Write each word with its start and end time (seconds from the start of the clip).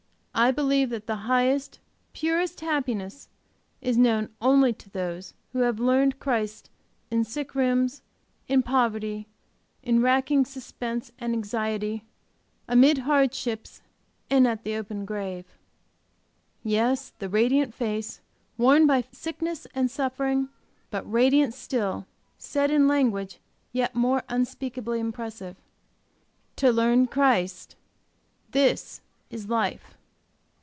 I 0.33 0.49
believe 0.49 0.89
that 0.89 1.05
the 1.05 1.17
highest, 1.27 1.77
purest 2.13 2.61
happiness 2.61 3.27
is 3.79 3.95
known 3.95 4.29
only 4.41 4.73
to 4.73 4.89
those 4.89 5.35
who 5.53 5.59
have 5.59 5.79
learned 5.79 6.19
Christ 6.19 6.71
in 7.11 7.23
sick 7.25 7.53
rooms, 7.53 8.01
in 8.47 8.63
poverty, 8.63 9.27
in 9.83 10.01
racking 10.01 10.45
suspense 10.45 11.11
and 11.19 11.33
anxiety, 11.33 12.05
amid 12.67 12.99
hardships, 12.99 13.83
and 14.31 14.47
at 14.47 14.63
the 14.63 14.73
open 14.75 15.05
grave." 15.05 15.45
Yes, 16.63 17.11
the 17.19 17.29
radiant 17.29 17.75
face, 17.75 18.19
worn 18.57 18.87
by 18.87 19.03
sickness 19.11 19.67
and 19.75 19.91
suffering, 19.91 20.49
but 20.89 21.03
radiant 21.11 21.53
still, 21.53 22.07
said 22.39 22.71
in 22.71 22.87
language 22.87 23.37
yet 23.73 23.93
more 23.93 24.23
unspeakably 24.27 24.99
impressive, 24.99 25.57
"To 26.55 26.71
learn 26.71 27.05
Christ, 27.05 27.75
this 28.51 29.01
is 29.29 29.47
life!" 29.47 29.97